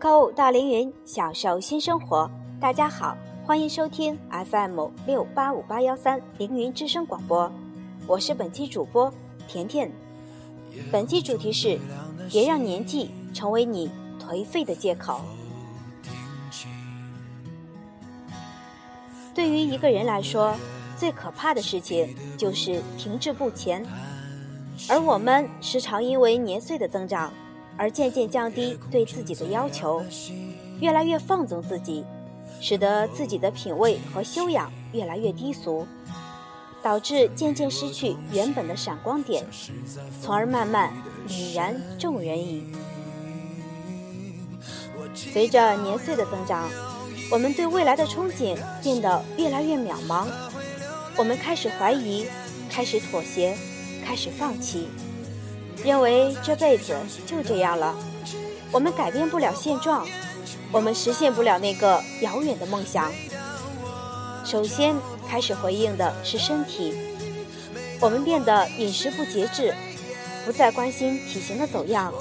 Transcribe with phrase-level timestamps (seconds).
[0.00, 2.28] 购物到凌云，享受新生活。
[2.58, 7.52] 大家好，欢迎收听 FM 六八五八幺三凌云之声广播，
[8.06, 9.12] 我是本期主播
[9.46, 9.92] 甜甜。
[10.90, 11.78] 本期主题是：
[12.30, 15.20] 别让年纪成为你颓废的借口。
[19.34, 20.56] 对于一个人来说，
[20.96, 23.84] 最可怕的事情就是停滞不前，
[24.88, 27.30] 而我们时常因为年岁的增长，
[27.80, 30.04] 而渐渐降低对自己的要求，
[30.82, 32.04] 越来越放纵自己，
[32.60, 35.86] 使得自己的品味和修养越来越低俗，
[36.82, 39.46] 导致渐渐失去原本的闪光点，
[40.20, 40.92] 从而慢慢
[41.26, 42.70] 泯然众人矣。
[45.14, 46.68] 随着年岁的增长，
[47.32, 50.26] 我们对未来的憧憬变得越来越渺茫。
[51.16, 52.26] 我们开始怀疑，
[52.68, 53.56] 开始妥协，
[54.04, 54.88] 开始放弃，
[55.84, 57.94] 认为这辈子就这样了。
[58.72, 60.06] 我们改变不了现状，
[60.70, 63.10] 我们实现不了那个遥远的梦想。
[64.44, 64.94] 首先
[65.28, 66.94] 开始回应的是身体，
[68.00, 69.74] 我们变得饮食不节制，
[70.44, 72.12] 不再关心体型的走样，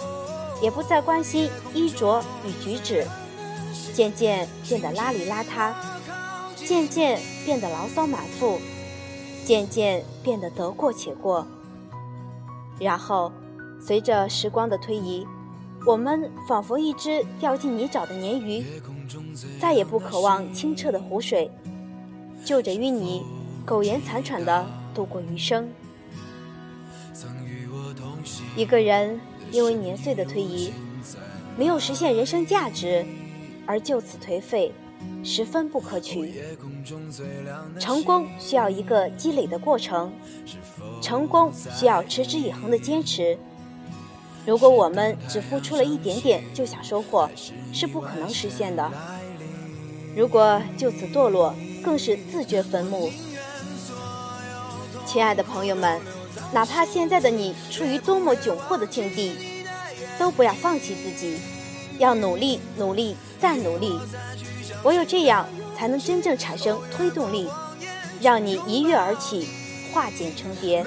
[0.62, 3.06] 也不再关心衣着与举止，
[3.94, 5.74] 渐渐变得邋里邋遢，
[6.56, 8.60] 渐渐变得牢骚满腹。
[9.46, 11.48] 渐渐变得得过且过，
[12.80, 13.32] 然后，
[13.80, 15.26] 随着时光的推移，
[15.86, 18.64] 我们仿佛一只掉进泥沼的鲶鱼，
[19.60, 21.50] 再也不渴望清澈的湖水，
[22.44, 23.24] 就着淤泥，
[23.66, 25.70] 苟延残喘地度过余生。
[28.56, 29.20] 一个人
[29.52, 30.74] 因为年岁的推移，
[31.58, 33.06] 没有实现人生价值，
[33.66, 34.72] 而就此颓废。
[35.24, 36.34] 十分不可取。
[37.80, 40.12] 成功需要一个积累的过程，
[41.02, 43.38] 成功需要持之以恒的坚持。
[44.50, 47.30] 如果我们只付出了一点点就想收获，
[47.72, 48.92] 是不可能实现的。
[50.16, 51.54] 如果就此堕落，
[51.84, 53.12] 更是自掘坟墓。
[55.06, 56.02] 亲爱的朋友们，
[56.52, 59.36] 哪怕现在的你处于多么窘迫的境地，
[60.18, 61.38] 都不要放弃自己，
[62.00, 64.00] 要努力，努力，再努力。
[64.84, 65.48] 唯有这样，
[65.78, 67.48] 才能真正产生推动力，
[68.20, 69.48] 让你一跃而起，
[69.94, 70.84] 化茧成蝶。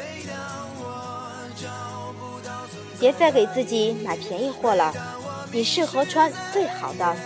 [3.03, 4.95] 别再给自己买便宜货了，
[5.51, 7.17] 你适合穿最好的；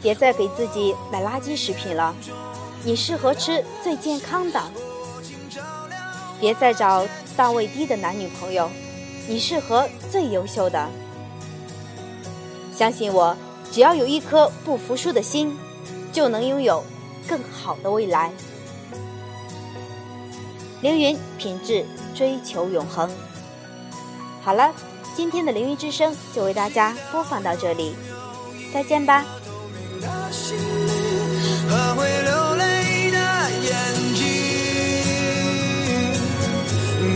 [0.00, 2.14] 别再给自己买垃圾食品了，
[2.84, 4.60] 你适合吃最健康的；
[6.38, 7.04] 别再找
[7.36, 8.70] 档位低的男女朋友，
[9.26, 10.88] 你适合最优秀的。
[12.72, 13.36] 相信我。
[13.72, 15.56] 只要有一颗不服输的心，
[16.12, 16.84] 就能拥有
[17.26, 18.30] 更好的未来。
[20.82, 23.10] 凌云品质，追求永恒。
[24.44, 24.72] 好了，
[25.16, 27.94] 今天的凌云之声就为大家播放到这里，
[28.74, 29.24] 再见吧。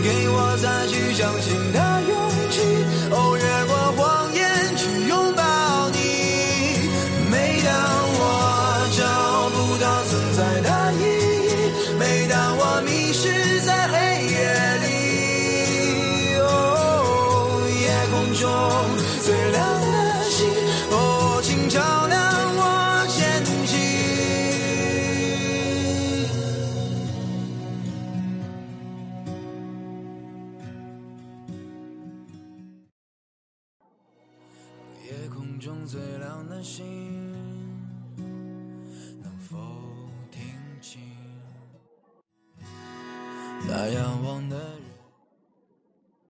[0.05, 1.73] 给我再去相信
[18.37, 18.47] 中
[19.23, 20.47] 最亮的星
[20.91, 22.21] 哦请照亮
[22.55, 23.81] 我前行
[35.07, 36.85] 夜空中最亮的星
[39.23, 39.57] 能否
[40.31, 40.43] 听
[40.83, 41.01] 清
[43.67, 44.86] 那仰望的人？